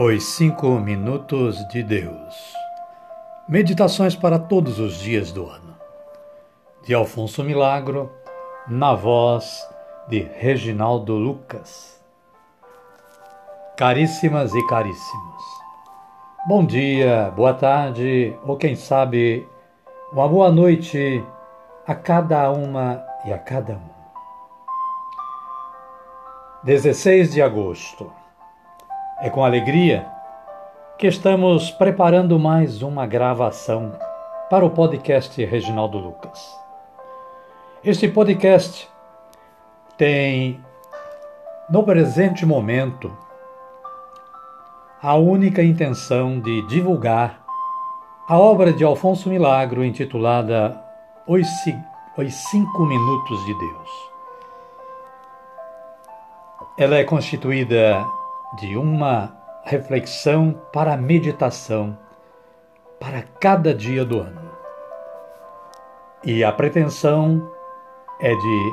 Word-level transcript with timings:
Os 0.00 0.22
Cinco 0.36 0.78
Minutos 0.78 1.66
de 1.66 1.82
Deus 1.82 2.54
Meditações 3.48 4.14
para 4.14 4.38
todos 4.38 4.78
os 4.78 5.00
dias 5.00 5.32
do 5.32 5.44
ano. 5.50 5.74
De 6.84 6.94
Alfonso 6.94 7.42
Milagro, 7.42 8.08
na 8.68 8.94
voz 8.94 9.68
de 10.06 10.20
Reginaldo 10.20 11.16
Lucas. 11.16 12.00
Caríssimas 13.76 14.54
e 14.54 14.66
caríssimos, 14.68 15.42
bom 16.46 16.64
dia, 16.64 17.32
boa 17.34 17.54
tarde 17.54 18.38
ou 18.46 18.56
quem 18.56 18.76
sabe 18.76 19.48
uma 20.12 20.28
boa 20.28 20.52
noite 20.52 21.24
a 21.84 21.94
cada 21.96 22.48
uma 22.52 23.04
e 23.24 23.32
a 23.32 23.38
cada 23.38 23.72
um. 23.72 23.98
16 26.62 27.32
de 27.32 27.42
agosto 27.42 28.12
é 29.20 29.28
com 29.28 29.44
alegria 29.44 30.06
que 30.96 31.08
estamos 31.08 31.72
preparando 31.72 32.38
mais 32.38 32.82
uma 32.82 33.04
gravação 33.04 33.92
para 34.48 34.64
o 34.64 34.70
podcast 34.70 35.44
Reginaldo 35.44 35.98
Lucas. 35.98 36.40
Este 37.82 38.06
podcast 38.06 38.88
tem, 39.96 40.64
no 41.68 41.82
presente 41.82 42.46
momento, 42.46 43.10
a 45.02 45.16
única 45.16 45.64
intenção 45.64 46.38
de 46.38 46.64
divulgar 46.68 47.42
a 48.28 48.38
obra 48.38 48.72
de 48.72 48.84
Alfonso 48.84 49.28
Milagro 49.28 49.84
intitulada 49.84 50.80
Os, 51.26 51.44
Cinco 52.50 52.86
Minutos 52.86 53.44
de 53.46 53.54
Deus. 53.58 53.90
Ela 56.78 56.98
é 56.98 57.04
constituída 57.04 58.06
de 58.54 58.76
uma 58.76 59.32
reflexão 59.64 60.58
para 60.72 60.94
a 60.94 60.96
meditação 60.96 61.96
para 62.98 63.22
cada 63.40 63.74
dia 63.74 64.04
do 64.04 64.20
ano. 64.20 64.50
E 66.24 66.42
a 66.42 66.52
pretensão 66.52 67.50
é 68.20 68.34
de 68.34 68.72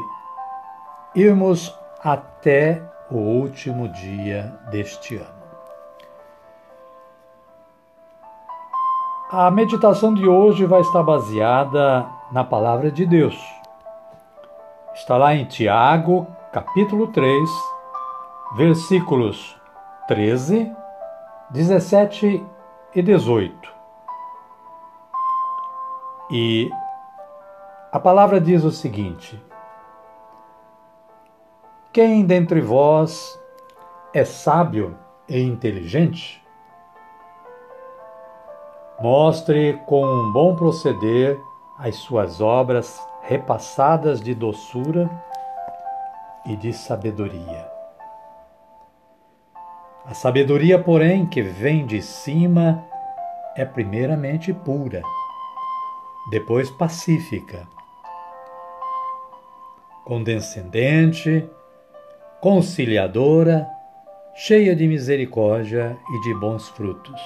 irmos 1.16 1.74
até 2.04 2.82
o 3.12 3.18
último 3.18 3.88
dia 3.90 4.58
deste 4.72 5.18
ano. 5.18 5.36
A 9.32 9.52
meditação 9.52 10.14
de 10.14 10.28
hoje 10.28 10.66
vai 10.66 10.82
estar 10.82 11.04
baseada 11.04 12.06
na 12.32 12.44
palavra 12.44 12.90
de 12.90 13.06
Deus. 13.06 13.38
Está 14.94 15.18
lá 15.18 15.36
em 15.36 15.46
Tiago, 15.46 16.26
capítulo 16.52 17.08
3, 17.08 17.50
versículos 18.56 19.60
13, 20.08 20.72
17 21.50 22.46
e 22.94 23.02
18. 23.02 23.74
E 26.30 26.70
a 27.92 28.00
palavra 28.00 28.40
diz 28.40 28.64
o 28.64 28.70
seguinte: 28.70 29.44
Quem 31.92 32.24
dentre 32.24 32.62
vós 32.62 33.40
é 34.14 34.24
sábio 34.24 34.96
e 35.28 35.42
inteligente? 35.42 36.46
Mostre 39.02 39.82
com 39.88 40.06
um 40.06 40.32
bom 40.32 40.56
proceder 40.56 41.40
as 41.80 41.96
suas 41.96 42.42
obras 42.42 43.04
repassadas 43.24 44.22
de 44.22 44.36
doçura 44.36 45.10
e 46.46 46.56
de 46.56 46.72
sabedoria. 46.72 47.75
A 50.08 50.14
sabedoria, 50.14 50.78
porém, 50.78 51.26
que 51.26 51.42
vem 51.42 51.84
de 51.84 52.00
cima 52.00 52.86
é 53.56 53.66
primeiramente 53.66 54.54
pura, 54.54 55.02
depois 56.30 56.70
pacífica, 56.70 57.68
condescendente, 60.04 61.50
conciliadora, 62.40 63.68
cheia 64.36 64.76
de 64.76 64.88
misericórdia 64.88 65.98
e 66.08 66.22
de 66.22 66.36
bons 66.36 66.70
frutos, 66.70 67.20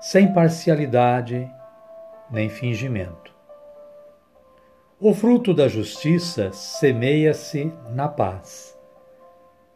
sem 0.00 0.32
parcialidade 0.32 1.50
nem 2.30 2.48
fingimento. 2.48 3.34
O 5.00 5.12
fruto 5.12 5.52
da 5.52 5.66
justiça 5.66 6.52
semeia-se 6.52 7.72
na 7.88 8.06
paz 8.06 8.78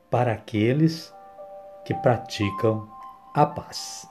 para 0.09 0.33
aqueles 0.33 1.13
que 1.85 1.95
praticam 1.95 2.89
a 3.35 3.45
paz. 3.45 4.09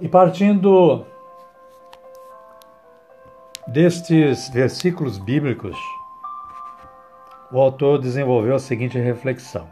E 0.00 0.08
partindo 0.08 1.04
destes 3.66 4.48
versículos 4.48 5.18
bíblicos, 5.18 5.76
o 7.50 7.58
autor 7.58 7.98
desenvolveu 7.98 8.54
a 8.54 8.58
seguinte 8.58 8.98
reflexão. 8.98 9.68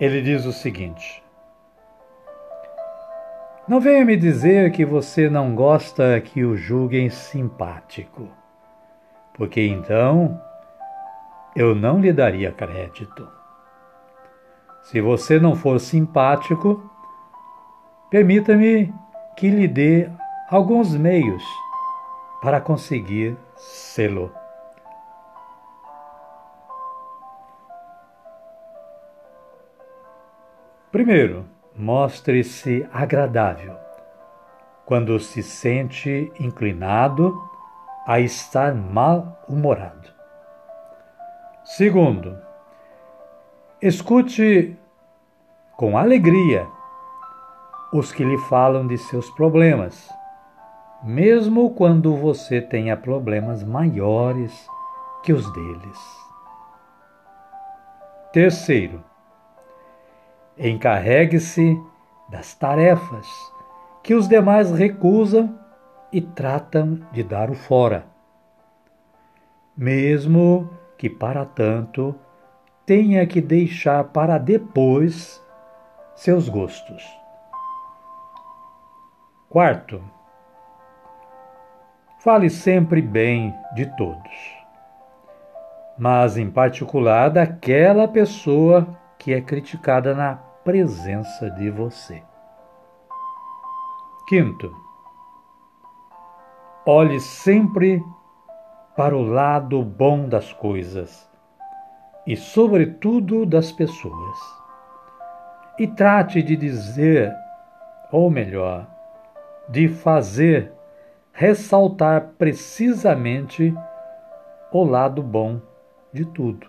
Ele 0.00 0.22
diz 0.22 0.46
o 0.46 0.52
seguinte: 0.52 1.22
Não 3.68 3.80
venha 3.80 4.04
me 4.04 4.16
dizer 4.16 4.72
que 4.72 4.84
você 4.84 5.28
não 5.28 5.54
gosta 5.54 6.20
que 6.20 6.44
o 6.44 6.56
julguem 6.56 7.10
simpático, 7.10 8.28
porque 9.34 9.60
então 9.60 10.40
eu 11.54 11.74
não 11.74 12.00
lhe 12.00 12.12
daria 12.12 12.52
crédito. 12.52 13.28
Se 14.82 15.00
você 15.00 15.38
não 15.38 15.54
for 15.54 15.78
simpático, 15.78 16.82
permita-me 18.10 18.92
que 19.36 19.48
lhe 19.50 19.68
dê 19.68 20.10
alguns 20.50 20.94
meios 20.94 21.42
para 22.40 22.60
conseguir 22.60 23.36
sê-lo. 23.56 24.32
Primeiro, 30.90 31.44
mostre-se 31.76 32.86
agradável 32.92 33.76
quando 34.84 35.20
se 35.20 35.40
sente 35.40 36.32
inclinado 36.40 37.40
a 38.06 38.18
estar 38.18 38.74
mal-humorado. 38.74 40.19
Segundo, 41.76 42.36
escute 43.80 44.76
com 45.76 45.96
alegria 45.96 46.66
os 47.92 48.10
que 48.10 48.24
lhe 48.24 48.36
falam 48.48 48.88
de 48.88 48.98
seus 48.98 49.30
problemas, 49.30 50.12
mesmo 51.04 51.70
quando 51.70 52.16
você 52.16 52.60
tenha 52.60 52.96
problemas 52.96 53.62
maiores 53.62 54.52
que 55.22 55.32
os 55.32 55.48
deles. 55.52 55.98
Terceiro, 58.32 59.04
encarregue-se 60.58 61.80
das 62.28 62.52
tarefas 62.52 63.28
que 64.02 64.12
os 64.12 64.26
demais 64.26 64.72
recusam 64.72 65.56
e 66.12 66.20
tratam 66.20 66.98
de 67.12 67.22
dar 67.22 67.48
o 67.48 67.54
fora. 67.54 68.06
Mesmo 69.76 70.68
que, 71.00 71.08
para 71.08 71.46
tanto, 71.46 72.14
tenha 72.84 73.26
que 73.26 73.40
deixar 73.40 74.04
para 74.04 74.36
depois 74.36 75.42
seus 76.14 76.46
gostos. 76.46 77.02
Quarto, 79.48 80.04
fale 82.18 82.50
sempre 82.50 83.00
bem 83.00 83.54
de 83.74 83.86
todos, 83.96 84.30
mas 85.98 86.36
em 86.36 86.50
particular 86.50 87.30
daquela 87.30 88.06
pessoa 88.06 88.86
que 89.18 89.32
é 89.32 89.40
criticada 89.40 90.14
na 90.14 90.34
presença 90.62 91.50
de 91.52 91.70
você. 91.70 92.22
Quinto, 94.28 94.70
olhe 96.84 97.18
sempre 97.20 98.04
para 99.00 99.16
o 99.16 99.22
lado 99.22 99.82
bom 99.82 100.28
das 100.28 100.52
coisas 100.52 101.26
e, 102.26 102.36
sobretudo, 102.36 103.46
das 103.46 103.72
pessoas. 103.72 104.38
E 105.78 105.86
trate 105.86 106.42
de 106.42 106.54
dizer, 106.54 107.34
ou 108.12 108.30
melhor, 108.30 108.86
de 109.70 109.88
fazer 109.88 110.70
ressaltar 111.32 112.32
precisamente 112.36 113.74
o 114.70 114.84
lado 114.84 115.22
bom 115.22 115.62
de 116.12 116.26
tudo 116.26 116.66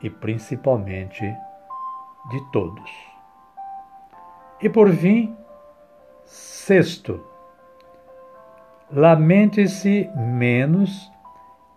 e 0.00 0.08
principalmente 0.08 1.24
de 2.30 2.52
todos. 2.52 2.92
E 4.62 4.68
por 4.68 4.88
fim, 4.88 5.36
sexto, 6.24 7.20
lamente-se 8.88 10.08
menos 10.14 11.10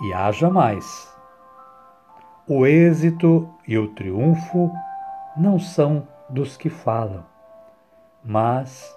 e 0.03 0.13
haja 0.13 0.49
mais. 0.49 1.11
o 2.45 2.65
êxito 2.65 3.49
e 3.65 3.77
o 3.77 3.87
triunfo 3.93 4.69
não 5.37 5.57
são 5.57 6.05
dos 6.29 6.57
que 6.57 6.69
falam, 6.69 7.25
mas 8.23 8.93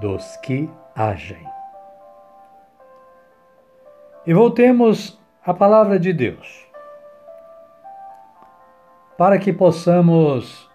dos 0.00 0.36
que 0.38 0.70
agem. 0.94 1.46
E 4.26 4.34
voltemos 4.34 5.18
à 5.44 5.54
palavra 5.54 5.98
de 5.98 6.12
Deus, 6.12 6.68
para 9.16 9.38
que 9.38 9.52
possamos 9.52 10.70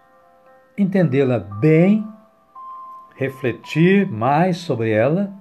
entendê-la 0.76 1.38
bem, 1.38 2.06
refletir 3.16 4.10
mais 4.10 4.58
sobre 4.58 4.90
ela 4.90 5.32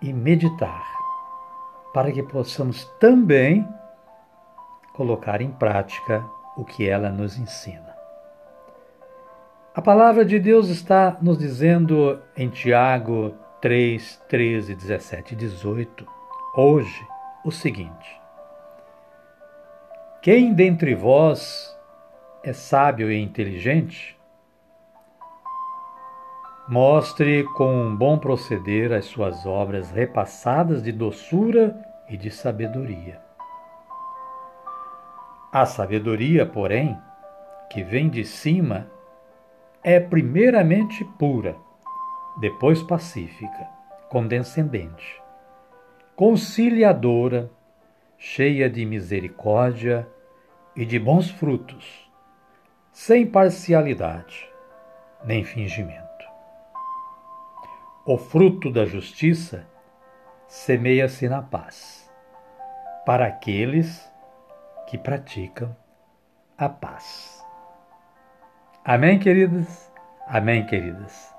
e 0.00 0.12
meditar, 0.12 0.89
para 1.92 2.12
que 2.12 2.22
possamos 2.22 2.84
também 2.98 3.66
colocar 4.92 5.40
em 5.40 5.50
prática 5.50 6.24
o 6.56 6.64
que 6.64 6.88
ela 6.88 7.10
nos 7.10 7.38
ensina. 7.38 7.90
A 9.74 9.80
palavra 9.80 10.24
de 10.24 10.38
Deus 10.38 10.68
está 10.68 11.16
nos 11.22 11.38
dizendo 11.38 12.20
em 12.36 12.48
Tiago 12.48 13.34
3, 13.60 14.22
13, 14.28 14.74
17 14.74 15.32
e 15.32 15.36
18 15.36 16.06
hoje 16.56 17.06
o 17.44 17.50
seguinte: 17.50 18.20
Quem 20.20 20.52
dentre 20.52 20.94
vós 20.94 21.74
é 22.42 22.52
sábio 22.52 23.10
e 23.10 23.20
inteligente? 23.20 24.19
Mostre 26.70 27.44
com 27.56 27.74
um 27.74 27.96
bom 27.96 28.16
proceder 28.16 28.92
as 28.92 29.06
suas 29.06 29.44
obras 29.44 29.90
repassadas 29.90 30.82
de 30.82 30.92
doçura 30.92 31.76
e 32.08 32.16
de 32.16 32.30
sabedoria. 32.30 33.20
A 35.52 35.66
sabedoria, 35.66 36.46
porém, 36.46 36.96
que 37.68 37.82
vem 37.82 38.08
de 38.08 38.24
cima, 38.24 38.86
é 39.82 39.98
primeiramente 39.98 41.04
pura, 41.18 41.56
depois 42.40 42.82
pacífica, 42.82 43.66
condescendente 44.08 45.20
conciliadora, 46.20 47.50
cheia 48.18 48.68
de 48.68 48.84
misericórdia 48.84 50.06
e 50.76 50.84
de 50.84 50.98
bons 50.98 51.30
frutos, 51.30 52.12
sem 52.92 53.26
parcialidade 53.26 54.46
nem 55.24 55.42
fingimento. 55.42 56.09
O 58.04 58.16
fruto 58.16 58.72
da 58.72 58.86
justiça 58.86 59.66
semeia-se 60.48 61.28
na 61.28 61.42
paz, 61.42 62.10
para 63.04 63.26
aqueles 63.26 64.10
que 64.86 64.96
praticam 64.96 65.76
a 66.56 66.66
paz. 66.66 67.44
Amém, 68.82 69.18
queridos? 69.18 69.92
Amém, 70.26 70.66
queridas? 70.66 71.34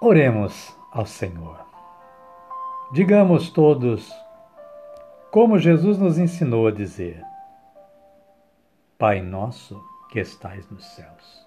Oremos 0.00 0.74
ao 0.90 1.04
Senhor. 1.04 1.60
Digamos 2.92 3.50
todos, 3.50 4.10
como 5.30 5.58
Jesus 5.58 5.98
nos 5.98 6.18
ensinou 6.18 6.66
a 6.66 6.72
dizer: 6.72 7.22
Pai 8.98 9.20
nosso 9.20 9.84
que 10.08 10.18
estais 10.18 10.68
nos 10.70 10.84
céus, 10.94 11.46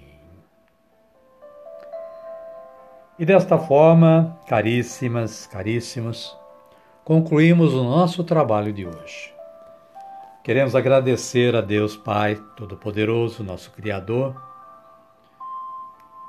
E 3.21 3.25
desta 3.25 3.55
forma, 3.55 4.35
caríssimas, 4.47 5.45
caríssimos, 5.45 6.35
concluímos 7.05 7.71
o 7.71 7.83
nosso 7.83 8.23
trabalho 8.23 8.73
de 8.73 8.87
hoje. 8.87 9.31
Queremos 10.43 10.75
agradecer 10.75 11.55
a 11.55 11.61
Deus 11.61 11.95
Pai 11.95 12.35
Todo-Poderoso, 12.55 13.43
nosso 13.43 13.69
Criador, 13.73 14.35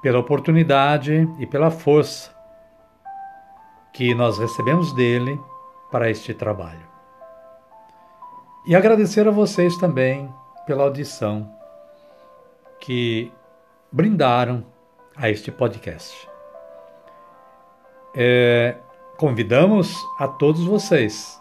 pela 0.03 0.19
oportunidade 0.19 1.27
e 1.39 1.47
pela 1.47 1.71
força 1.71 2.31
que 3.95 4.15
nós 4.15 4.39
recebemos 4.39 4.95
dele 4.95 5.41
para 5.91 6.11
este 6.11 6.35
trabalho. 6.35 6.87
E 8.67 8.77
agradecer 8.77 9.27
a 9.27 9.31
vocês 9.31 9.79
também 9.79 10.31
pela 10.67 10.83
audição 10.83 11.51
que 12.79 13.33
brindaram 13.91 14.63
a 15.17 15.31
este 15.31 15.51
podcast. 15.51 16.31
É, 18.15 18.77
convidamos 19.17 19.97
a 20.19 20.29
todos 20.29 20.65
vocês 20.65 21.41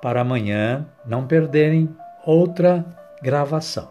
para 0.00 0.20
amanhã 0.20 0.86
não 1.04 1.26
perderem 1.26 1.94
outra 2.24 2.84
gravação. 3.22 3.88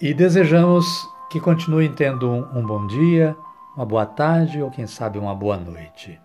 E 0.00 0.12
desejamos 0.12 0.86
que 1.30 1.40
continuem 1.40 1.92
tendo 1.92 2.30
um, 2.30 2.58
um 2.58 2.66
bom 2.66 2.86
dia, 2.86 3.36
uma 3.74 3.84
boa 3.84 4.06
tarde 4.06 4.62
ou 4.62 4.70
quem 4.70 4.86
sabe 4.86 5.18
uma 5.18 5.34
boa 5.34 5.56
noite. 5.56 6.20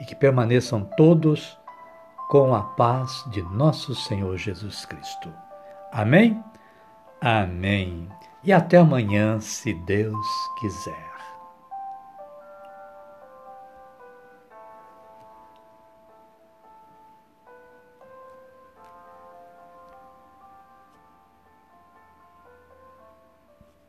E 0.00 0.04
que 0.04 0.14
permaneçam 0.14 0.84
todos 0.96 1.56
com 2.28 2.54
a 2.54 2.62
paz 2.62 3.24
de 3.30 3.40
nosso 3.42 3.94
Senhor 3.94 4.36
Jesus 4.36 4.84
Cristo. 4.84 5.32
Amém? 5.92 6.42
Amém. 7.20 8.08
E 8.44 8.52
até 8.52 8.76
amanhã, 8.76 9.40
se 9.40 9.72
Deus 9.72 10.26
quiser. 10.60 11.15